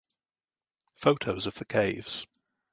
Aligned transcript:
Photos 0.95 1.45
of 1.45 1.53
the 1.59 1.65
caves 1.65 2.25